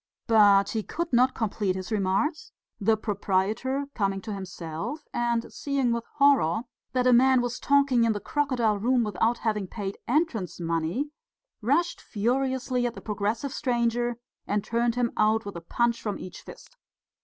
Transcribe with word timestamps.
But 0.25 0.69
he 0.69 0.81
could 0.81 1.13
not 1.13 1.35
complete 1.35 1.75
his 1.75 1.91
remarks; 1.91 2.51
the 2.79 2.97
proprietor 2.97 3.85
coming 3.93 4.19
to 4.21 4.33
himself, 4.33 5.03
and 5.13 5.53
seeing 5.53 5.91
with 5.91 6.05
horror 6.15 6.61
that 6.93 7.05
a 7.05 7.13
man 7.13 7.39
was 7.39 7.59
talking 7.59 8.03
in 8.03 8.11
the 8.11 8.19
crocodile 8.19 8.79
room 8.79 9.03
without 9.03 9.37
having 9.37 9.67
paid 9.67 9.99
entrance 10.07 10.59
money, 10.59 11.11
rushed 11.61 12.01
furiously 12.01 12.87
at 12.87 12.95
the 12.95 12.99
progressive 12.99 13.53
stranger 13.53 14.17
and 14.47 14.63
turned 14.63 14.95
him 14.95 15.11
out 15.17 15.45
with 15.45 15.55
a 15.55 15.61
punch 15.61 16.01
from 16.01 16.17
each 16.17 16.41
fist. 16.41 16.77